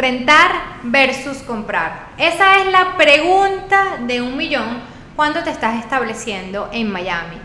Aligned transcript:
rentar 0.00 0.52
versus 0.82 1.38
comprar. 1.38 2.08
Esa 2.16 2.58
es 2.58 2.66
la 2.66 2.96
pregunta 2.96 3.98
de 4.00 4.22
un 4.22 4.36
millón 4.36 4.82
cuando 5.14 5.42
te 5.42 5.50
estás 5.50 5.78
estableciendo 5.78 6.70
en 6.72 6.90
Miami. 6.90 7.36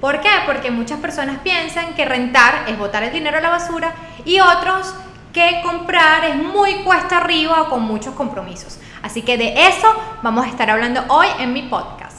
¿Por 0.00 0.20
qué? 0.20 0.30
Porque 0.46 0.70
muchas 0.70 1.00
personas 1.00 1.38
piensan 1.40 1.94
que 1.94 2.04
rentar 2.04 2.64
es 2.68 2.78
botar 2.78 3.02
el 3.02 3.12
dinero 3.12 3.38
a 3.38 3.40
la 3.40 3.50
basura 3.50 3.92
y 4.24 4.40
otros 4.40 4.94
que 5.32 5.60
comprar 5.62 6.24
es 6.24 6.36
muy 6.36 6.82
cuesta 6.84 7.18
arriba 7.18 7.62
o 7.62 7.68
con 7.68 7.82
muchos 7.82 8.14
compromisos. 8.14 8.78
Así 9.02 9.22
que 9.22 9.36
de 9.36 9.66
eso 9.66 9.92
vamos 10.22 10.46
a 10.46 10.48
estar 10.48 10.70
hablando 10.70 11.04
hoy 11.08 11.26
en 11.38 11.52
mi 11.52 11.62
podcast. 11.62 12.09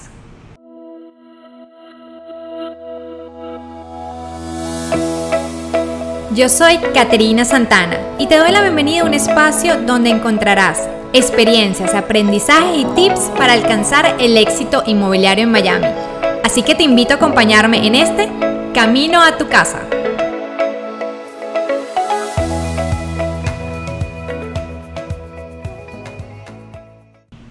Yo 6.33 6.47
soy 6.47 6.77
Caterina 6.93 7.43
Santana 7.43 7.97
y 8.17 8.25
te 8.25 8.37
doy 8.37 8.51
la 8.51 8.61
bienvenida 8.61 9.01
a 9.01 9.03
un 9.03 9.13
espacio 9.13 9.81
donde 9.81 10.11
encontrarás 10.11 10.87
experiencias, 11.11 11.93
aprendizajes 11.93 12.77
y 12.77 12.85
tips 12.95 13.31
para 13.37 13.51
alcanzar 13.51 14.15
el 14.17 14.37
éxito 14.37 14.81
inmobiliario 14.85 15.43
en 15.43 15.51
Miami. 15.51 15.87
Así 16.41 16.63
que 16.63 16.73
te 16.73 16.83
invito 16.83 17.13
a 17.13 17.17
acompañarme 17.17 17.85
en 17.85 17.95
este 17.95 18.29
Camino 18.73 19.21
a 19.21 19.37
tu 19.37 19.49
casa. 19.49 19.81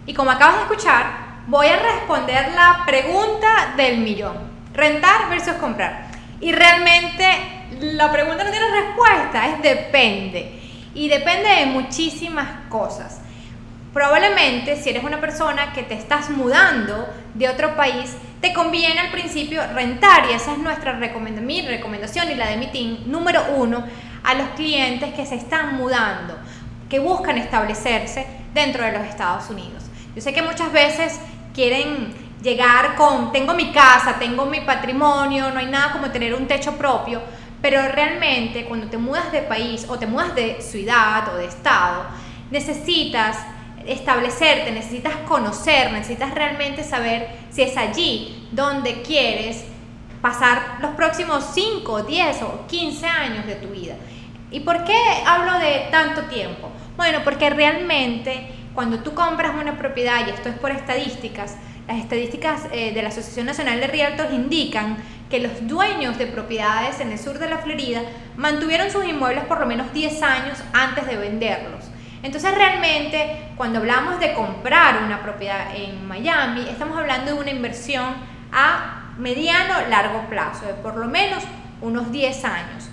Y 0.06 0.14
como 0.14 0.30
acabas 0.30 0.56
de 0.56 0.62
escuchar, 0.62 1.42
voy 1.48 1.66
a 1.66 1.76
responder 1.76 2.52
la 2.54 2.82
pregunta 2.86 3.74
del 3.76 3.98
millón. 3.98 4.38
Rentar 4.72 5.28
versus 5.28 5.52
comprar. 5.56 6.08
Y 6.40 6.52
realmente 6.52 7.60
la 7.80 8.10
pregunta 8.10 8.44
no 8.44 8.50
tiene 8.50 8.59
respuesta, 8.70 9.48
es 9.48 9.62
depende. 9.62 10.60
Y 10.94 11.08
depende 11.08 11.48
de 11.48 11.66
muchísimas 11.66 12.48
cosas. 12.68 13.20
Probablemente 13.92 14.76
si 14.76 14.90
eres 14.90 15.02
una 15.02 15.20
persona 15.20 15.72
que 15.72 15.82
te 15.82 15.94
estás 15.94 16.30
mudando 16.30 17.08
de 17.34 17.48
otro 17.48 17.76
país, 17.76 18.16
te 18.40 18.52
conviene 18.52 19.00
al 19.00 19.10
principio 19.10 19.62
rentar 19.74 20.26
y 20.30 20.34
esa 20.34 20.52
es 20.52 20.58
nuestra 20.58 20.92
recomendación, 20.92 21.46
mi 21.46 21.62
recomendación 21.62 22.30
y 22.30 22.34
la 22.36 22.46
de 22.46 22.56
mi 22.56 22.68
team 22.68 22.98
número 23.06 23.42
uno 23.56 23.84
a 24.22 24.34
los 24.34 24.48
clientes 24.50 25.12
que 25.14 25.26
se 25.26 25.34
están 25.34 25.76
mudando, 25.76 26.36
que 26.88 26.98
buscan 26.98 27.36
establecerse 27.38 28.26
dentro 28.54 28.84
de 28.84 28.92
los 28.92 29.02
Estados 29.02 29.50
Unidos. 29.50 29.84
Yo 30.14 30.22
sé 30.22 30.32
que 30.32 30.42
muchas 30.42 30.72
veces 30.72 31.20
quieren 31.54 32.14
llegar 32.42 32.94
con, 32.96 33.32
tengo 33.32 33.54
mi 33.54 33.72
casa, 33.72 34.16
tengo 34.18 34.46
mi 34.46 34.60
patrimonio, 34.60 35.50
no 35.50 35.58
hay 35.58 35.66
nada 35.66 35.92
como 35.92 36.10
tener 36.10 36.34
un 36.34 36.46
techo 36.46 36.76
propio, 36.76 37.20
pero 37.62 37.82
realmente 37.88 38.64
cuando 38.64 38.88
te 38.88 38.98
mudas 38.98 39.32
de 39.32 39.42
país 39.42 39.86
o 39.88 39.98
te 39.98 40.06
mudas 40.06 40.34
de 40.34 40.60
ciudad 40.60 41.34
o 41.34 41.36
de 41.36 41.46
estado, 41.46 42.04
necesitas 42.50 43.38
establecerte, 43.86 44.72
necesitas 44.72 45.14
conocer, 45.26 45.92
necesitas 45.92 46.34
realmente 46.34 46.84
saber 46.84 47.28
si 47.50 47.62
es 47.62 47.76
allí 47.76 48.48
donde 48.52 49.02
quieres 49.02 49.64
pasar 50.20 50.78
los 50.80 50.92
próximos 50.92 51.44
5, 51.54 52.02
10 52.02 52.42
o 52.42 52.66
15 52.66 53.06
años 53.06 53.46
de 53.46 53.54
tu 53.54 53.68
vida. 53.68 53.94
¿Y 54.50 54.60
por 54.60 54.84
qué 54.84 54.98
hablo 55.26 55.58
de 55.58 55.88
tanto 55.90 56.22
tiempo? 56.22 56.70
Bueno, 56.96 57.20
porque 57.24 57.50
realmente 57.50 58.52
cuando 58.74 59.00
tú 59.00 59.14
compras 59.14 59.52
una 59.60 59.78
propiedad, 59.78 60.26
y 60.26 60.30
esto 60.30 60.48
es 60.48 60.56
por 60.56 60.70
estadísticas, 60.70 61.56
las 61.88 61.98
estadísticas 61.98 62.66
eh, 62.72 62.92
de 62.92 63.02
la 63.02 63.08
Asociación 63.08 63.46
Nacional 63.46 63.80
de 63.80 63.86
Realtors 63.86 64.32
indican 64.32 64.98
que 65.30 65.38
los 65.38 65.66
dueños 65.68 66.18
de 66.18 66.26
propiedades 66.26 67.00
en 67.00 67.12
el 67.12 67.18
sur 67.18 67.38
de 67.38 67.48
la 67.48 67.58
Florida 67.58 68.02
mantuvieron 68.36 68.90
sus 68.90 69.06
inmuebles 69.06 69.44
por 69.44 69.60
lo 69.60 69.66
menos 69.66 69.92
10 69.92 70.22
años 70.22 70.58
antes 70.72 71.06
de 71.06 71.16
venderlos. 71.16 71.84
Entonces 72.22 72.52
realmente 72.54 73.48
cuando 73.56 73.78
hablamos 73.78 74.18
de 74.18 74.34
comprar 74.34 75.02
una 75.04 75.22
propiedad 75.22 75.74
en 75.74 76.06
Miami, 76.06 76.68
estamos 76.68 76.98
hablando 76.98 77.32
de 77.32 77.40
una 77.40 77.50
inversión 77.50 78.14
a 78.52 79.12
mediano 79.18 79.74
largo 79.88 80.28
plazo, 80.28 80.66
de 80.66 80.74
por 80.74 80.96
lo 80.96 81.06
menos 81.06 81.44
unos 81.80 82.10
10 82.10 82.44
años. 82.44 82.90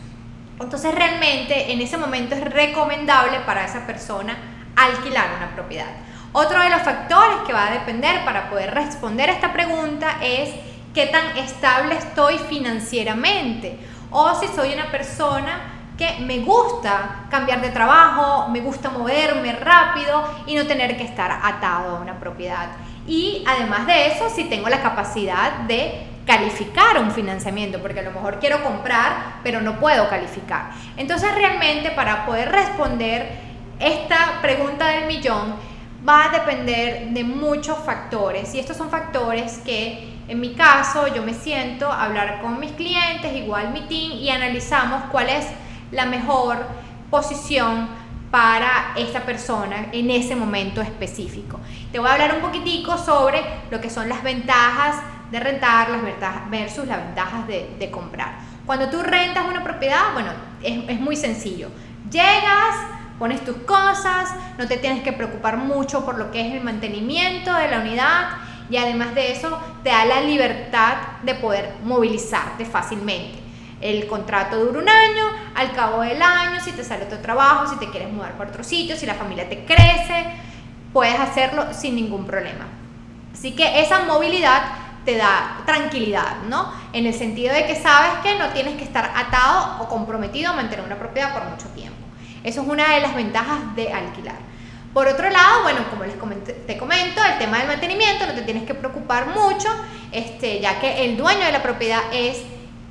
Entonces 0.59 0.93
realmente 0.93 1.71
en 1.71 1.81
ese 1.81 1.97
momento 1.97 2.35
es 2.35 2.41
recomendable 2.41 3.39
para 3.45 3.65
esa 3.65 3.85
persona 3.87 4.37
alquilar 4.75 5.29
una 5.37 5.49
propiedad. 5.55 5.87
Otro 6.33 6.61
de 6.61 6.69
los 6.69 6.83
factores 6.83 7.37
que 7.47 7.53
va 7.53 7.67
a 7.67 7.71
depender 7.71 8.23
para 8.23 8.49
poder 8.49 8.73
responder 8.73 9.29
a 9.29 9.33
esta 9.33 9.53
pregunta 9.53 10.17
es 10.21 10.51
qué 10.93 11.07
tan 11.07 11.37
estable 11.37 11.95
estoy 11.95 12.37
financieramente 12.37 13.79
o 14.11 14.33
si 14.39 14.47
soy 14.47 14.73
una 14.73 14.89
persona 14.89 15.73
que 15.97 16.19
me 16.19 16.39
gusta 16.39 17.25
cambiar 17.29 17.59
de 17.61 17.69
trabajo, 17.69 18.49
me 18.49 18.61
gusta 18.61 18.89
moverme 18.91 19.53
rápido 19.53 20.23
y 20.45 20.55
no 20.55 20.67
tener 20.67 20.95
que 20.95 21.03
estar 21.03 21.39
atado 21.43 21.97
a 21.97 21.99
una 21.99 22.19
propiedad. 22.19 22.69
Y 23.07 23.43
además 23.47 23.87
de 23.87 24.07
eso, 24.07 24.29
si 24.29 24.43
tengo 24.43 24.69
la 24.69 24.81
capacidad 24.81 25.59
de 25.61 26.05
calificar 26.25 26.99
un 26.99 27.09
financiamiento, 27.11 27.79
porque 27.81 28.01
a 28.01 28.03
lo 28.03 28.11
mejor 28.11 28.39
quiero 28.39 28.61
comprar, 28.63 29.39
pero 29.43 29.61
no 29.61 29.79
puedo 29.79 30.07
calificar. 30.09 30.71
Entonces 30.97 31.33
realmente 31.33 31.89
para 31.91 32.25
poder 32.25 32.51
responder 32.51 33.31
esta 33.79 34.39
pregunta 34.41 34.87
del 34.89 35.07
millón 35.07 35.55
va 36.07 36.25
a 36.25 36.29
depender 36.29 37.09
de 37.09 37.23
muchos 37.23 37.77
factores 37.79 38.53
y 38.53 38.59
estos 38.59 38.77
son 38.77 38.89
factores 38.89 39.59
que 39.59 40.16
en 40.27 40.41
mi 40.41 40.53
caso, 40.53 41.07
yo 41.07 41.23
me 41.23 41.33
siento 41.33 41.89
a 41.89 42.03
hablar 42.03 42.41
con 42.41 42.59
mis 42.59 42.71
clientes, 42.73 43.33
igual 43.33 43.71
mi 43.71 43.81
team, 43.81 44.11
y 44.11 44.29
analizamos 44.29 45.03
cuál 45.11 45.29
es 45.29 45.47
la 45.91 46.05
mejor 46.05 46.65
posición 47.09 47.87
para 48.29 48.93
esta 48.97 49.21
persona 49.21 49.87
en 49.93 50.11
ese 50.11 50.35
momento 50.35 50.81
específico. 50.81 51.59
Te 51.93 51.99
voy 51.99 52.09
a 52.09 52.13
hablar 52.13 52.35
un 52.35 52.41
poquitico 52.41 52.97
sobre 52.97 53.41
lo 53.71 53.79
que 53.79 53.89
son 53.89 54.09
las 54.09 54.21
ventajas 54.21 54.97
de 55.31 55.39
rentar, 55.39 55.89
las 55.89 56.49
versus 56.49 56.85
las 56.87 56.97
ventajas 56.97 57.47
de, 57.47 57.89
comprar. 57.89 58.39
Cuando 58.65 58.89
tú 58.89 59.01
rentas 59.01 59.45
una 59.47 59.63
propiedad, 59.63 60.11
bueno, 60.13 60.31
es 60.61 60.99
muy 60.99 61.15
sencillo. 61.15 61.69
Llegas, 62.11 62.75
pones 63.17 63.43
tus 63.45 63.57
cosas, 63.57 64.29
no 64.57 64.67
te 64.67 64.75
tienes 64.75 65.03
que 65.03 65.13
preocupar 65.13 65.57
mucho 65.57 66.05
por 66.05 66.17
lo 66.17 66.31
que 66.31 66.47
es 66.47 66.53
el 66.53 66.63
mantenimiento 66.63 67.53
de 67.53 67.69
la 67.69 67.79
unidad 67.79 68.27
y 68.69 68.77
además 68.77 69.15
de 69.15 69.31
eso 69.31 69.59
te 69.83 69.89
da 69.89 70.05
la 70.05 70.21
libertad 70.21 70.97
de 71.23 71.35
poder 71.35 71.73
movilizarte 71.83 72.65
fácilmente. 72.65 73.39
El 73.79 74.07
contrato 74.07 74.57
dura 74.57 74.79
un 74.79 74.89
año, 74.89 75.23
al 75.55 75.71
cabo 75.73 76.01
del 76.01 76.21
año, 76.21 76.59
si 76.59 76.71
te 76.71 76.83
sale 76.83 77.05
otro 77.05 77.19
trabajo, 77.19 77.67
si 77.67 77.77
te 77.77 77.89
quieres 77.89 78.11
mudar 78.11 78.33
por 78.33 78.47
otro 78.47 78.63
sitio, 78.63 78.97
si 78.97 79.05
la 79.05 79.13
familia 79.13 79.47
te 79.47 79.65
crece, 79.65 80.25
puedes 80.93 81.19
hacerlo 81.19 81.73
sin 81.73 81.95
ningún 81.95 82.25
problema. 82.25 82.65
Así 83.33 83.51
que 83.55 83.81
esa 83.81 84.03
movilidad 84.03 84.63
te 85.05 85.15
da 85.15 85.61
tranquilidad, 85.65 86.41
¿no? 86.49 86.73
En 86.91 87.05
el 87.05 87.13
sentido 87.13 87.53
de 87.53 87.65
que 87.65 87.75
sabes 87.75 88.19
que 88.23 88.37
no 88.37 88.49
tienes 88.49 88.75
que 88.75 88.83
estar 88.83 89.11
atado 89.15 89.83
o 89.83 89.87
comprometido 89.87 90.51
a 90.51 90.55
mantener 90.55 90.83
una 90.83 90.97
propiedad 90.97 91.33
por 91.33 91.45
mucho 91.45 91.67
tiempo. 91.69 91.95
Eso 92.43 92.61
es 92.61 92.67
una 92.67 92.95
de 92.95 93.01
las 93.01 93.15
ventajas 93.15 93.75
de 93.75 93.93
alquilar. 93.93 94.35
Por 94.93 95.07
otro 95.07 95.29
lado, 95.29 95.63
bueno, 95.63 95.79
como 95.89 96.03
les 96.03 96.15
te 96.65 96.77
comento, 96.77 97.21
el 97.23 97.37
tema 97.37 97.59
del 97.59 97.67
mantenimiento 97.67 98.25
no 98.25 98.33
te 98.33 98.41
tienes 98.41 98.63
que 98.63 98.73
preocupar 98.73 99.27
mucho, 99.27 99.69
este, 100.11 100.59
ya 100.59 100.79
que 100.79 101.05
el 101.05 101.17
dueño 101.17 101.45
de 101.45 101.51
la 101.51 101.61
propiedad 101.61 102.01
es 102.11 102.41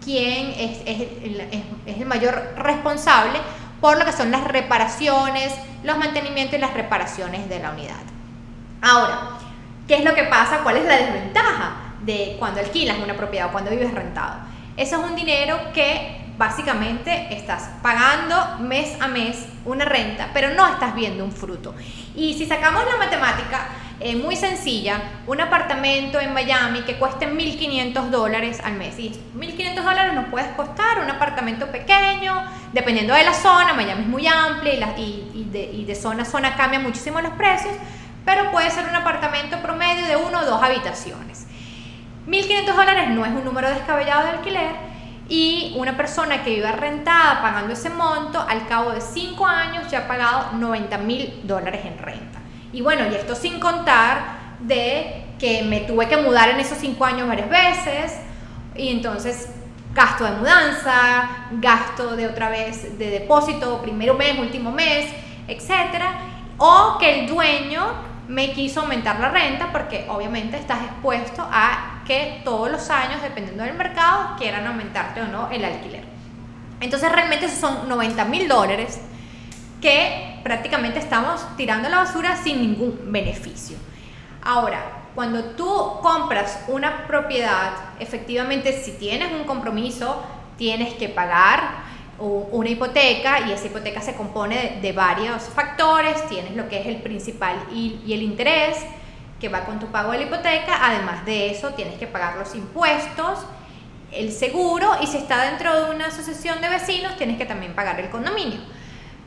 quien 0.05 0.55
es, 0.57 0.83
el, 0.87 2.07
mayor 2.07 2.55
responsable 2.57 3.41
por 3.81 3.99
lo 3.99 4.05
que 4.05 4.13
son 4.13 4.31
las 4.31 4.45
reparaciones, 4.45 5.53
los 5.83 5.99
mantenimientos 5.99 6.57
y 6.57 6.61
las 6.61 6.75
reparaciones 6.75 7.49
de 7.49 7.59
la 7.59 7.71
unidad. 7.71 7.97
Ahora, 8.83 9.31
¿qué 9.89 9.97
es 9.97 10.05
lo 10.05 10.15
que 10.15 10.25
pasa? 10.25 10.61
¿Cuál 10.63 10.77
es 10.77 10.85
la 10.85 10.97
desventaja 10.97 11.77
de 12.03 12.37
cuando 12.39 12.61
alquilas 12.61 12.99
una 12.99 13.15
propiedad 13.15 13.49
o 13.49 13.53
cuando 13.53 13.71
vives 13.71 13.93
rentado? 13.93 14.37
Eso 14.77 14.97
es 14.97 15.11
un 15.11 15.17
dinero 15.17 15.59
que 15.75 16.26
básicamente 16.39 17.35
estás 17.35 17.71
pagando 17.83 18.59
mes 18.61 19.01
a 19.01 19.09
mes 19.09 19.47
una 19.65 19.85
renta, 19.85 20.29
pero 20.33 20.51
no 20.51 20.67
estás 20.67 20.95
viendo 20.95 21.25
un 21.25 21.33
fruto. 21.33 21.75
Y 22.15 22.35
si 22.35 22.47
sacamos 22.47 22.85
la 22.85 22.97
matemática 22.99 23.69
eh, 23.99 24.15
muy 24.15 24.37
sencilla, 24.37 25.01
un 25.27 25.41
apartamento 25.41 26.21
en 26.21 26.35
Miami 26.35 26.83
que 26.83 26.97
cueste 26.97 27.27
1.500 27.27 28.11
dólares 28.11 28.61
al 28.63 28.75
mes, 28.75 28.99
y 28.99 29.11
1.500 29.37 29.83
dólares 29.83 30.15
nos 30.15 30.27
puede 30.27 30.55
costar 30.55 31.01
un 31.03 31.11
apartamento 31.11 31.67
pequeño, 31.73 32.45
dependiendo 32.73 33.15
de 33.15 33.25
la 33.25 33.33
zona, 33.33 33.73
Miami 33.73 34.03
es 34.03 34.09
muy 34.09 34.27
amplia 34.27 34.95
y, 34.99 35.49
de, 35.51 35.65
y 35.73 35.85
de 35.85 35.95
zona 35.95 36.25
a 36.25 36.27
zona 36.27 36.57
cambian 36.57 36.83
muchísimo 36.83 37.21
los 37.23 37.33
precios, 37.33 37.75
pero 38.27 38.51
puede 38.51 38.71
ser 38.71 38.85
un 38.87 38.95
apartamento 38.95 39.59
promedio 39.63 40.07
de 40.07 40.17
uno 40.17 40.41
o 40.41 40.45
dos 40.45 40.63
habitaciones. 40.63 41.47
1.500 42.29 42.75
dólares 42.75 43.09
no 43.11 43.25
es 43.25 43.33
un 43.33 43.45
número 43.45 43.71
descabellado 43.71 44.25
de 44.25 44.31
alquiler, 44.31 44.86
y 44.86 44.86
una 45.77 45.97
persona 45.97 46.43
que 46.43 46.55
viva 46.55 46.73
rentada 46.73 47.41
pagando 47.43 47.73
ese 47.73 47.91
monto, 47.91 48.41
al 48.41 48.67
cabo 48.67 48.91
de 48.91 49.01
5 49.01 49.47
años 49.47 49.91
ya 49.91 50.01
ha 50.01 50.09
pagado 50.09 50.53
90 50.53 50.99
mil 50.99 51.41
dólares 51.45 51.83
en 51.85 51.99
renta. 51.99 52.41
Y 52.73 52.81
bueno, 52.81 53.05
y 53.11 53.15
esto 53.15 53.35
sin 53.35 53.61
contar 53.61 54.37
de 54.61 55.25
que 55.39 55.63
me 55.63 55.81
tuve 55.81 56.09
que 56.09 56.17
mudar 56.17 56.49
en 56.49 56.61
esos 56.61 56.79
5 56.79 57.05
años 57.05 57.29
varias 57.29 57.51
veces 57.51 58.21
y 58.75 58.89
entonces 58.89 59.51
gasto 59.95 60.25
de 60.25 60.33
mudanza, 60.33 61.29
gasto 61.53 62.17
de 62.17 62.27
otra 62.27 62.51
vez 62.51 62.99
de 62.99 63.11
depósito, 63.11 63.81
primero 63.81 64.15
mes, 64.15 64.39
último 64.39 64.71
mes, 64.71 65.07
etcétera, 65.49 66.19
o 66.59 66.99
que 66.99 67.21
el 67.21 67.27
dueño 67.27 67.83
me 68.29 68.53
quiso 68.53 68.81
aumentar 68.81 69.21
la 69.21 69.31
renta 69.31 69.71
porque 69.73 70.07
obviamente 70.09 70.59
estás 70.59 70.83
expuesto 70.83 71.47
a 71.51 71.96
que 72.07 72.41
todos 72.45 72.71
los 72.71 72.89
años, 72.91 73.23
dependiendo 73.23 73.65
del 73.65 73.75
mercado, 73.75 74.37
quieran 74.39 74.67
aumentarte 74.67 75.21
o 75.23 75.27
no 75.27 75.51
el 75.51 75.65
alquiler. 75.65 76.05
Entonces 76.81 77.11
realmente 77.11 77.49
son 77.49 77.89
90 77.89 78.25
mil 78.27 78.49
dólares 78.49 79.01
que 79.81 80.41
prácticamente 80.43 80.99
estamos 80.99 81.45
tirando 81.57 81.89
a 81.89 81.91
la 81.91 81.99
basura 81.99 82.37
sin 82.37 82.61
ningún 82.61 83.13
beneficio. 83.13 83.77
Ahora, 84.43 84.81
cuando 85.15 85.43
tú 85.57 85.67
compras 86.03 86.65
una 86.69 87.07
propiedad, 87.07 87.73
efectivamente 87.99 88.73
si 88.73 88.93
tienes 88.93 89.33
un 89.33 89.45
compromiso, 89.45 90.23
tienes 90.57 90.95
que 90.95 91.09
pagar 91.09 91.87
una 92.19 92.69
hipoteca 92.69 93.47
y 93.47 93.53
esa 93.53 93.67
hipoteca 93.67 94.01
se 94.01 94.15
compone 94.15 94.79
de, 94.81 94.93
varios 94.93 95.43
factores, 95.45 96.27
tienes 96.29 96.55
lo 96.57 96.69
que 96.69 96.81
es 96.81 96.87
el 96.87 96.97
principal 97.03 97.57
y, 97.73 98.01
el 98.13 98.23
interés 98.23 98.79
que 99.41 99.49
va 99.49 99.65
con 99.65 99.79
tu 99.79 99.87
pago 99.89 100.13
de 100.13 100.19
la 100.19 100.25
hipoteca, 100.25 100.79
además 100.83 101.25
de 101.25 101.51
eso 101.51 101.71
tienes 101.71 101.99
que 101.99 102.07
pagar 102.07 102.37
los 102.37 102.55
impuestos, 102.55 103.41
el 104.13 104.33
seguro 104.33 104.97
y 105.01 105.07
si 105.07 105.19
está 105.19 105.43
dentro 105.43 105.85
de 105.85 105.95
una 105.95 106.07
asociación 106.07 106.61
de 106.61 106.69
vecinos 106.69 107.17
tienes 107.17 107.37
que 107.37 107.45
también 107.45 107.75
pagar 107.75 108.01
el 108.01 108.11
condominio. 108.11 108.61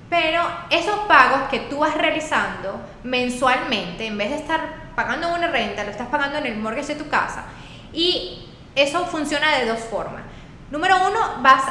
Pero 0.09 0.41
esos 0.71 0.99
pagos 1.01 1.49
que 1.51 1.59
tú 1.59 1.79
vas 1.79 1.95
realizando 1.95 2.81
mensualmente, 3.03 4.07
en 4.07 4.17
vez 4.17 4.31
de 4.31 4.37
estar 4.37 4.89
pagando 4.95 5.33
una 5.35 5.47
renta, 5.47 5.83
lo 5.83 5.91
estás 5.91 6.07
pagando 6.07 6.39
en 6.39 6.47
el 6.47 6.57
mortgage 6.57 6.95
de 6.95 7.03
tu 7.03 7.09
casa 7.09 7.43
y 7.93 8.47
eso 8.75 9.05
funciona 9.05 9.57
de 9.57 9.67
dos 9.67 9.79
formas. 9.79 10.23
Número 10.71 10.97
uno, 11.07 11.41
vas 11.41 11.63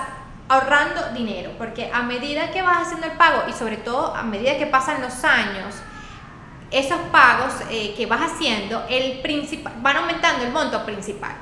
ahorrando 0.49 1.13
dinero, 1.13 1.53
porque 1.59 1.91
a 1.93 2.03
medida 2.03 2.51
que 2.51 2.63
vas 2.63 2.87
haciendo 2.87 3.07
el 3.07 3.13
pago 3.13 3.43
y 3.49 3.53
sobre 3.53 3.77
todo 3.77 4.15
a 4.15 4.23
medida 4.23 4.57
que 4.57 4.67
pasan 4.67 5.03
los 5.03 5.25
años, 5.25 5.75
esos 6.71 6.99
pagos 7.13 7.55
eh, 7.71 7.95
que 7.97 8.07
vas 8.07 8.33
haciendo, 8.33 8.85
el 8.89 9.21
principal, 9.21 9.73
van 9.81 9.97
aumentando 9.97 10.45
el 10.45 10.53
monto 10.53 10.85
principal. 10.85 11.33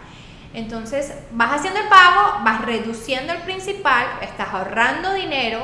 Entonces 0.55 1.15
vas 1.33 1.53
haciendo 1.53 1.81
el 1.81 1.89
pago, 1.89 2.45
vas 2.45 2.63
reduciendo 2.63 3.33
el 3.33 3.41
principal, 3.41 4.07
estás 4.23 4.49
ahorrando 4.53 5.13
dinero 5.13 5.61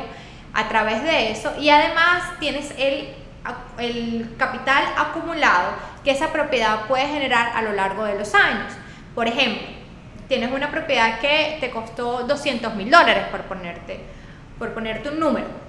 a 0.52 0.68
través 0.68 1.02
de 1.02 1.30
eso 1.30 1.52
y 1.58 1.70
además 1.70 2.38
tienes 2.38 2.74
el, 2.76 3.14
el 3.78 4.34
capital 4.36 4.84
acumulado 4.96 5.70
que 6.04 6.10
esa 6.10 6.32
propiedad 6.32 6.86
puede 6.88 7.06
generar 7.08 7.52
a 7.56 7.62
lo 7.62 7.72
largo 7.72 8.04
de 8.04 8.18
los 8.18 8.34
años. 8.34 8.72
Por 9.14 9.28
ejemplo, 9.28 9.66
tienes 10.28 10.50
una 10.52 10.70
propiedad 10.70 11.20
que 11.20 11.58
te 11.60 11.70
costó 11.70 12.24
200 12.24 12.74
mil 12.74 12.90
dólares, 12.90 13.24
por 13.30 13.42
ponerte, 13.42 14.00
por 14.58 14.74
ponerte 14.74 15.08
un 15.08 15.20
número. 15.20 15.61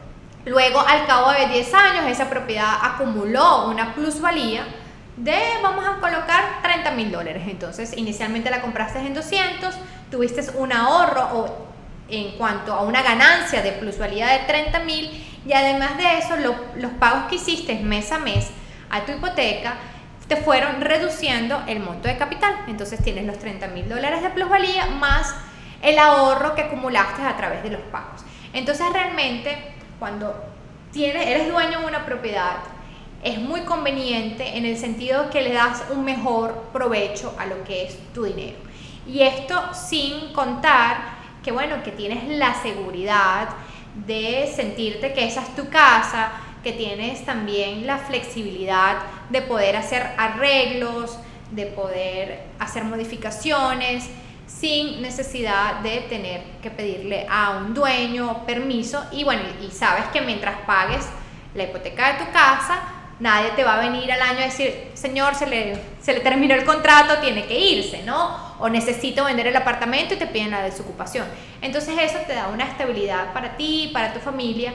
Luego, 0.46 0.80
al 0.82 1.06
cabo 1.08 1.32
de 1.32 1.48
10 1.48 1.74
años, 1.74 2.06
esa 2.08 2.30
propiedad 2.30 2.74
acumuló 2.82 3.70
una 3.70 3.94
plusvalía 3.94 4.66
de, 5.16 5.40
vamos 5.62 5.86
a 5.86 6.00
colocar, 6.02 6.62
30 6.62 6.92
mil 6.92 7.12
dólares. 7.12 7.44
Entonces, 7.48 7.96
inicialmente 7.96 8.50
la 8.50 8.62
compraste 8.62 9.00
en 9.00 9.14
200, 9.14 9.74
tuviste 10.12 10.42
un 10.56 10.74
ahorro 10.74 11.30
o 11.34 11.68
en 12.10 12.38
cuanto 12.38 12.74
a 12.74 12.82
una 12.82 13.02
ganancia 13.02 13.62
de 13.62 13.72
plusvalía 13.72 14.28
de 14.28 14.40
30 14.40 14.80
mil 14.80 15.26
y 15.46 15.54
además 15.54 15.98
de 15.98 16.18
eso, 16.18 16.36
los 16.38 16.92
pagos 17.00 17.30
que 17.30 17.36
hiciste 17.36 17.76
mes 17.80 18.12
a 18.12 18.20
mes 18.20 18.50
a 18.90 19.02
tu 19.02 19.12
hipoteca 19.12 19.76
te 20.28 20.38
fueron 20.38 20.82
reduciendo 20.82 21.62
el 21.68 21.80
monto 21.80 22.08
de 22.08 22.18
capital. 22.18 22.56
Entonces 22.68 23.04
tienes 23.04 23.26
los 23.26 23.40
30 23.40 23.68
mil 23.68 23.90
dólares 23.90 24.22
de 24.22 24.30
plusvalía 24.30 24.86
más 24.88 25.36
el 25.82 26.00
ahorro 26.00 26.56
que 26.56 26.62
acumulaste 26.62 27.24
a 27.24 27.36
través 27.36 27.64
de 27.64 27.72
los 27.72 27.82
pagos. 27.82 28.22
Entonces 28.54 28.86
realmente 28.94 29.73
cuando 30.04 30.36
tienes, 30.92 31.26
eres 31.26 31.50
dueño 31.50 31.80
de 31.80 31.86
una 31.86 32.06
propiedad, 32.06 32.58
es 33.24 33.40
muy 33.40 33.62
conveniente 33.62 34.58
en 34.58 34.66
el 34.66 34.78
sentido 34.78 35.30
que 35.30 35.42
le 35.42 35.54
das 35.54 35.82
un 35.92 36.04
mejor 36.04 36.72
provecho 36.74 37.34
a 37.40 37.46
lo 37.46 37.64
que 37.64 37.86
es 37.86 37.98
tu 38.14 38.26
dinero. 38.26 38.58
Y 39.08 39.22
esto 39.22 39.58
sin 39.74 40.34
contar 40.34 40.98
que 41.42 41.54
bueno, 41.54 41.82
que 41.84 41.92
tienes 41.92 42.28
la 42.38 42.54
seguridad 42.54 43.48
de 44.06 44.52
sentirte 44.54 45.14
que 45.14 45.26
esa 45.26 45.42
es 45.42 45.56
tu 45.56 45.70
casa, 45.70 46.34
que 46.66 46.74
tienes 46.74 47.24
también 47.24 47.88
la 47.88 47.98
flexibilidad 47.98 48.98
de 49.30 49.42
poder 49.42 49.78
hacer 49.78 50.06
arreglos, 50.18 51.18
de 51.52 51.68
poder 51.68 52.44
hacer 52.60 52.84
modificaciones 52.84 54.10
sin 54.48 55.02
necesidad 55.02 55.80
de 55.82 56.02
tener 56.02 56.42
que 56.62 56.70
pedirle 56.70 57.26
a 57.30 57.52
un 57.52 57.74
dueño 57.74 58.46
permiso 58.46 59.04
y 59.12 59.24
bueno, 59.24 59.42
y 59.62 59.72
sabes 59.72 60.06
que 60.14 60.22
mientras 60.22 60.56
pagues 60.66 61.06
la 61.56 61.64
hipoteca 61.64 62.14
de 62.14 62.26
tu 62.26 62.32
casa, 62.32 62.82
nadie 63.20 63.52
te 63.52 63.64
va 63.64 63.76
a 63.76 63.90
venir 63.90 64.12
al 64.12 64.22
año 64.22 64.40
a 64.40 64.46
decir, 64.46 64.92
señor, 64.94 65.36
se 65.36 65.48
le, 65.48 65.80
se 66.02 66.14
le 66.14 66.20
terminó 66.20 66.56
el 66.56 66.66
contrato, 66.66 67.20
tiene 67.20 67.46
que 67.46 67.58
irse, 67.58 68.04
¿no? 68.04 68.56
O 68.60 68.70
necesito 68.70 69.26
vender 69.26 69.48
el 69.48 69.56
apartamento 69.56 70.14
y 70.14 70.18
te 70.18 70.28
piden 70.28 70.52
la 70.52 70.64
desocupación. 70.64 71.28
Entonces 71.62 71.96
eso 72.00 72.18
te 72.28 72.34
da 72.34 72.48
una 72.48 72.66
estabilidad 72.66 73.34
para 73.34 73.56
ti, 73.56 73.92
para 73.94 74.14
tu 74.14 74.20
familia 74.20 74.74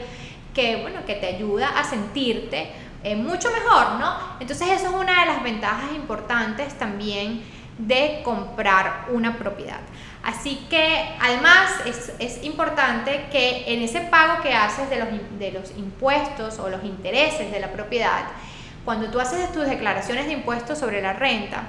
que, 0.55 0.77
bueno, 0.77 1.05
que 1.07 1.15
te 1.15 1.27
ayuda 1.27 1.79
a 1.79 1.85
sentirte 1.85 2.71
eh, 3.05 3.17
mucho 3.17 3.51
mejor, 3.51 3.93
¿no? 4.01 4.17
Entonces 4.41 4.69
eso 4.69 4.89
es 4.89 4.95
una 4.95 5.21
de 5.21 5.27
las 5.27 5.43
ventajas 5.43 5.93
importantes 5.95 6.77
también 6.79 7.43
de 7.79 8.21
comprar 8.25 9.07
una 9.11 9.39
propiedad. 9.39 9.81
Así 10.23 10.67
que 10.69 11.17
además 11.21 11.71
es, 11.87 12.13
es, 12.19 12.45
importante 12.45 13.27
que 13.31 13.73
en 13.73 13.83
ese 13.83 14.01
pago 14.01 14.43
que 14.43 14.53
haces 14.53 14.91
de 14.91 14.99
los, 14.99 15.09
de 15.39 15.53
los 15.53 15.71
impuestos 15.77 16.59
o 16.59 16.69
los 16.69 16.85
intereses 16.85 17.51
de 17.51 17.61
la 17.61 17.73
propiedad, 17.73 18.25
cuando 18.85 19.11
tú 19.11 19.21
haces 19.21 19.53
tus 19.53 19.67
declaraciones 19.67 20.27
de 20.27 20.33
impuestos 20.33 20.79
sobre 20.79 21.01
la 21.01 21.13
renta, 21.13 21.63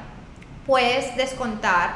puedes 0.65 1.15
descontar 1.15 1.93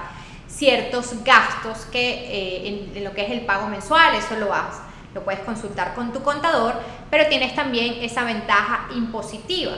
ciertos 0.47 1.23
gastos 1.23 1.85
que 1.85 2.09
eh, 2.09 2.91
en, 2.95 3.03
lo 3.03 3.13
que 3.13 3.25
es 3.25 3.31
el 3.31 3.41
pago 3.41 3.67
mensual, 3.67 4.15
eso 4.15 4.35
lo 4.35 4.47
vas 4.47 4.79
lo 5.13 5.23
puedes 5.23 5.41
consultar 5.41 5.93
con 5.93 6.11
tu 6.11 6.23
contador, 6.23 6.73
pero 7.09 7.27
tienes 7.27 7.53
también 7.53 7.95
esa 8.01 8.23
ventaja 8.23 8.87
impositiva 8.95 9.73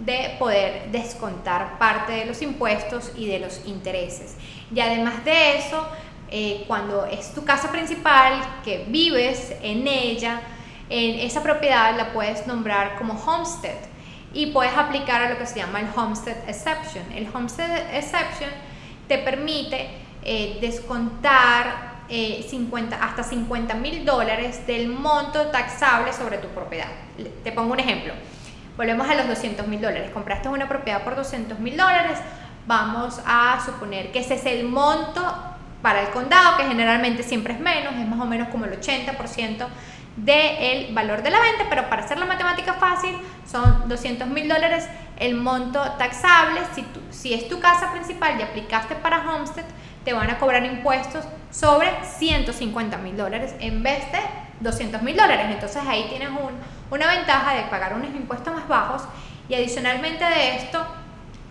de 0.00 0.36
poder 0.38 0.90
descontar 0.90 1.78
parte 1.78 2.12
de 2.12 2.24
los 2.24 2.42
impuestos 2.42 3.12
y 3.16 3.26
de 3.26 3.38
los 3.38 3.66
intereses. 3.66 4.34
Y 4.74 4.80
además 4.80 5.24
de 5.24 5.58
eso, 5.58 5.86
eh, 6.30 6.64
cuando 6.66 7.04
es 7.06 7.34
tu 7.34 7.44
casa 7.44 7.70
principal, 7.70 8.40
que 8.64 8.86
vives 8.88 9.52
en 9.62 9.86
ella, 9.86 10.40
en 10.88 11.20
esa 11.20 11.42
propiedad 11.42 11.96
la 11.96 12.12
puedes 12.12 12.46
nombrar 12.46 12.96
como 12.96 13.14
homestead 13.14 13.76
y 14.32 14.46
puedes 14.46 14.76
aplicar 14.76 15.22
a 15.22 15.30
lo 15.30 15.38
que 15.38 15.46
se 15.46 15.56
llama 15.56 15.80
el 15.80 15.88
homestead 15.94 16.48
exception. 16.48 17.04
El 17.12 17.28
homestead 17.32 17.94
exception 17.94 18.50
te 19.06 19.18
permite 19.18 19.88
eh, 20.22 20.58
descontar 20.60 21.90
50, 22.08 22.96
eh, 22.96 22.98
hasta 23.00 23.22
50 23.22 23.74
mil 23.74 24.04
dólares 24.04 24.66
del 24.66 24.88
monto 24.88 25.46
taxable 25.48 26.12
sobre 26.12 26.38
tu 26.38 26.48
propiedad. 26.48 26.88
Te 27.44 27.52
pongo 27.52 27.72
un 27.72 27.80
ejemplo. 27.80 28.14
Volvemos 28.76 29.08
a 29.08 29.14
los 29.14 29.28
200 29.28 29.66
mil 29.66 29.80
dólares. 29.80 30.10
Compraste 30.12 30.48
una 30.48 30.68
propiedad 30.68 31.02
por 31.02 31.16
200 31.16 31.58
mil 31.58 31.76
dólares. 31.76 32.18
Vamos 32.66 33.20
a 33.26 33.60
suponer 33.64 34.12
que 34.12 34.20
ese 34.20 34.34
es 34.34 34.46
el 34.46 34.64
monto 34.64 35.22
para 35.82 36.02
el 36.02 36.10
condado, 36.10 36.56
que 36.56 36.64
generalmente 36.64 37.22
siempre 37.22 37.54
es 37.54 37.60
menos, 37.60 37.94
es 37.94 38.06
más 38.06 38.20
o 38.20 38.26
menos 38.26 38.48
como 38.48 38.66
el 38.66 38.78
80% 38.78 39.66
del 40.16 40.94
valor 40.94 41.22
de 41.22 41.30
la 41.30 41.40
venta, 41.40 41.64
pero 41.70 41.88
para 41.88 42.04
hacer 42.04 42.18
la 42.18 42.26
matemática 42.26 42.74
fácil 42.74 43.16
son 43.50 43.88
200 43.88 44.28
mil 44.28 44.48
dólares 44.48 44.88
el 45.18 45.34
monto 45.34 45.80
taxable. 45.92 46.60
Si, 46.74 46.84
si 47.10 47.34
es 47.34 47.48
tu 47.48 47.60
casa 47.60 47.92
principal 47.92 48.38
y 48.38 48.42
aplicaste 48.42 48.94
para 48.96 49.20
Homestead, 49.20 49.64
te 50.04 50.12
van 50.12 50.30
a 50.30 50.38
cobrar 50.38 50.64
impuestos 50.64 51.24
sobre 51.50 51.88
150 52.04 52.98
mil 52.98 53.16
dólares 53.16 53.54
en 53.60 53.82
vez 53.82 54.00
de 54.12 54.18
200 54.60 55.02
mil 55.02 55.16
dólares. 55.16 55.46
Entonces 55.50 55.82
ahí 55.86 56.06
tienes 56.08 56.28
una 56.90 57.06
ventaja 57.06 57.54
de 57.54 57.62
pagar 57.64 57.94
unos 57.94 58.14
impuestos 58.14 58.54
más 58.54 58.68
bajos 58.68 59.02
y 59.48 59.54
adicionalmente 59.54 60.24
de 60.24 60.56
esto 60.56 60.86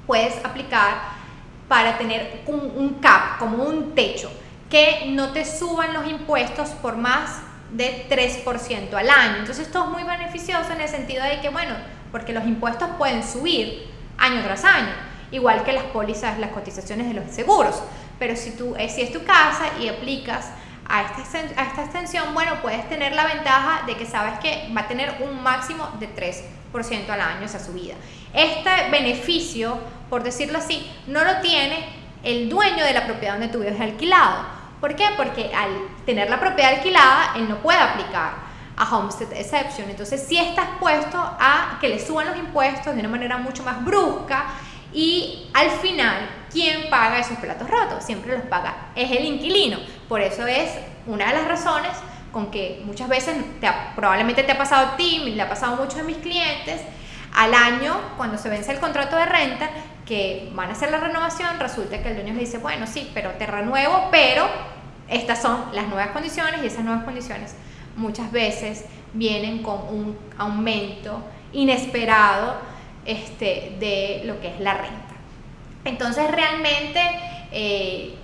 puedes 0.07 0.43
aplicar 0.45 1.19
para 1.67 1.97
tener 1.97 2.41
un, 2.47 2.97
cap, 2.99 3.37
como 3.37 3.63
un 3.63 3.93
techo, 3.93 4.31
que 4.69 5.05
no 5.09 5.31
te 5.31 5.45
suban 5.45 5.93
los 5.93 6.07
impuestos 6.07 6.69
por 6.69 6.97
más 6.97 7.41
de 7.71 8.07
3% 8.09 8.93
al 8.93 9.09
año. 9.09 9.37
Entonces 9.37 9.67
esto 9.67 9.83
es 9.83 9.89
muy 9.91 10.03
beneficioso 10.03 10.71
en 10.73 10.81
el 10.81 10.89
sentido 10.89 11.23
de 11.23 11.39
que, 11.41 11.49
bueno, 11.49 11.75
porque 12.11 12.33
los 12.33 12.43
impuestos 12.45 12.89
pueden 12.97 13.23
subir 13.23 13.87
año 14.17 14.41
tras 14.43 14.65
año, 14.65 14.93
igual 15.31 15.63
que 15.63 15.73
las 15.73 15.83
pólizas, 15.85 16.39
las 16.39 16.49
cotizaciones 16.49 17.07
de 17.07 17.13
los 17.13 17.29
seguros. 17.31 17.83
Pero 18.17 18.35
si, 18.35 18.51
tú, 18.51 18.75
eh, 18.77 18.89
si 18.89 19.01
es 19.01 19.13
tu 19.13 19.23
casa 19.23 19.65
y 19.79 19.87
aplicas 19.89 20.51
a 20.89 21.03
esta, 21.03 21.83
extensión, 21.83 22.33
bueno, 22.33 22.61
puedes 22.61 22.89
tener 22.89 23.13
la 23.13 23.25
ventaja 23.25 23.85
de 23.85 23.95
que 23.95 24.07
sabes 24.07 24.39
que 24.39 24.69
va 24.75 24.81
a 24.81 24.87
tener 24.87 25.17
un 25.21 25.41
máximo 25.43 25.87
de 25.99 26.09
3% 26.13 27.09
al 27.09 27.21
año 27.21 27.45
esa 27.45 27.63
subida. 27.63 27.93
Este 28.33 28.89
beneficio, 28.89 29.77
por 30.09 30.23
decirlo 30.23 30.57
así, 30.57 30.91
no 31.05 31.23
lo 31.23 31.41
tiene 31.41 31.85
el 32.23 32.49
dueño 32.49 32.83
de 32.83 32.93
la 32.93 33.05
propiedad 33.05 33.33
donde 33.33 33.49
tú 33.49 33.59
vives 33.59 33.79
alquilado. 33.79 34.45
¿Por 34.81 34.95
qué? 34.95 35.05
Porque 35.15 35.51
al 35.53 35.69
tener 36.05 36.29
la 36.29 36.39
propiedad 36.39 36.73
alquilada, 36.73 37.33
él 37.35 37.47
no 37.47 37.57
puede 37.57 37.79
aplicar 37.79 38.49
a 38.75 38.97
Homestead 38.97 39.31
Exception. 39.33 39.89
Entonces, 39.89 40.25
si 40.27 40.37
estás 40.37 40.69
puesto 40.79 41.17
a 41.17 41.77
que 41.79 41.89
le 41.89 41.99
suban 41.99 42.27
los 42.27 42.37
impuestos 42.37 42.95
de 42.95 42.99
una 43.01 43.09
manera 43.09 43.37
mucho 43.37 43.61
más 43.61 43.83
brusca 43.85 44.45
y 44.91 45.49
al 45.53 45.69
final, 45.69 46.29
¿quién 46.51 46.89
paga 46.89 47.19
esos 47.19 47.37
platos 47.37 47.69
rotos? 47.69 48.03
Siempre 48.03 48.35
los 48.35 48.45
paga, 48.47 48.89
es 48.95 49.11
el 49.11 49.25
inquilino. 49.25 49.77
Por 50.09 50.21
eso 50.21 50.45
es 50.47 50.71
una 51.05 51.27
de 51.27 51.33
las 51.33 51.47
razones 51.47 51.91
con 52.33 52.51
que 52.51 52.81
muchas 52.83 53.07
veces 53.07 53.37
probablemente 53.95 54.43
te 54.43 54.51
ha 54.51 54.57
pasado 54.57 54.87
a 54.87 54.97
ti, 54.97 55.19
le 55.19 55.41
ha 55.41 55.47
pasado 55.47 55.73
a 55.73 55.75
muchos 55.77 55.95
de 55.95 56.03
mis 56.03 56.17
clientes, 56.17 56.81
al 57.33 57.53
año, 57.53 57.95
cuando 58.17 58.37
se 58.37 58.49
vence 58.49 58.71
el 58.71 58.79
contrato 58.79 59.15
de 59.15 59.25
renta, 59.25 59.69
que 60.05 60.49
van 60.53 60.69
a 60.69 60.71
hacer 60.73 60.89
la 60.89 60.99
renovación, 60.99 61.59
resulta 61.59 62.01
que 62.01 62.09
el 62.09 62.15
dueño 62.15 62.33
le 62.33 62.39
dice, 62.39 62.57
bueno, 62.57 62.87
sí, 62.87 63.11
pero 63.13 63.31
te 63.33 63.45
renuevo, 63.45 64.09
pero 64.09 64.47
estas 65.07 65.41
son 65.41 65.65
las 65.73 65.87
nuevas 65.87 66.09
condiciones 66.09 66.61
y 66.63 66.67
esas 66.67 66.83
nuevas 66.83 67.03
condiciones 67.03 67.55
muchas 67.95 68.31
veces 68.31 68.85
vienen 69.13 69.61
con 69.61 69.77
un 69.89 70.17
aumento 70.37 71.23
inesperado 71.53 72.55
este, 73.05 73.75
de 73.79 74.23
lo 74.25 74.39
que 74.41 74.47
es 74.49 74.59
la 74.59 74.73
renta. 74.73 75.15
Entonces 75.85 76.29
realmente 76.31 76.99
eh, 77.51 78.15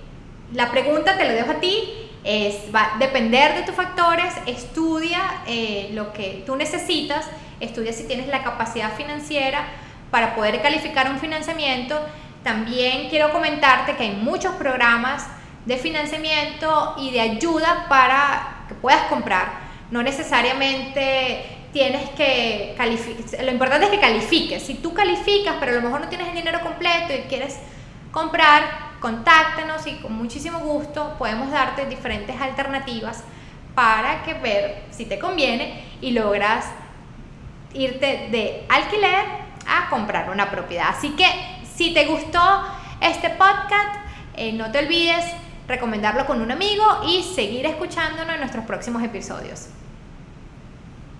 la 0.52 0.70
pregunta 0.70 1.16
te 1.16 1.24
lo 1.24 1.32
dejo 1.32 1.52
a 1.52 1.60
ti, 1.60 2.06
es, 2.24 2.74
va 2.74 2.94
a 2.94 2.98
depender 2.98 3.54
de 3.54 3.62
tus 3.62 3.74
factores, 3.74 4.34
estudia 4.46 5.42
eh, 5.46 5.90
lo 5.92 6.12
que 6.12 6.42
tú 6.44 6.56
necesitas, 6.56 7.26
estudia 7.60 7.92
si 7.92 8.04
tienes 8.04 8.28
la 8.28 8.42
capacidad 8.42 8.94
financiera 8.94 9.64
para 10.10 10.34
poder 10.34 10.60
calificar 10.62 11.10
un 11.10 11.18
financiamiento. 11.18 12.00
También 12.42 13.08
quiero 13.10 13.32
comentarte 13.32 13.96
que 13.96 14.04
hay 14.04 14.12
muchos 14.12 14.54
programas 14.54 15.26
de 15.66 15.76
financiamiento 15.78 16.94
y 16.98 17.10
de 17.10 17.20
ayuda 17.20 17.86
para 17.88 18.64
que 18.68 18.74
puedas 18.74 19.02
comprar. 19.08 19.66
No 19.90 20.02
necesariamente 20.02 21.44
tienes 21.72 22.08
que 22.10 22.74
calificar, 22.76 23.44
lo 23.44 23.52
importante 23.52 23.86
es 23.86 23.92
que 23.92 24.00
califiques. 24.00 24.62
Si 24.62 24.74
tú 24.74 24.94
calificas, 24.94 25.56
pero 25.60 25.72
a 25.72 25.74
lo 25.76 25.82
mejor 25.82 26.00
no 26.00 26.08
tienes 26.08 26.28
el 26.28 26.34
dinero 26.34 26.60
completo 26.60 27.12
y 27.12 27.28
quieres 27.28 27.58
comprar, 28.10 28.85
contáctanos 29.00 29.86
y 29.86 29.96
con 29.96 30.12
muchísimo 30.12 30.60
gusto 30.60 31.14
podemos 31.18 31.50
darte 31.50 31.86
diferentes 31.86 32.40
alternativas 32.40 33.24
para 33.74 34.22
que 34.22 34.34
ver 34.34 34.84
si 34.90 35.04
te 35.04 35.18
conviene 35.18 35.84
y 36.00 36.12
logras 36.12 36.66
irte 37.74 38.28
de 38.30 38.64
alquiler 38.68 39.24
a 39.68 39.88
comprar 39.90 40.30
una 40.30 40.50
propiedad. 40.50 40.88
Así 40.88 41.10
que 41.10 41.26
si 41.76 41.92
te 41.92 42.06
gustó 42.06 42.40
este 43.00 43.30
podcast, 43.30 43.96
eh, 44.34 44.52
no 44.52 44.70
te 44.70 44.78
olvides 44.78 45.24
recomendarlo 45.68 46.26
con 46.26 46.40
un 46.40 46.50
amigo 46.50 46.84
y 47.06 47.22
seguir 47.22 47.66
escuchándonos 47.66 48.34
en 48.34 48.40
nuestros 48.40 48.64
próximos 48.64 49.02
episodios. 49.02 49.68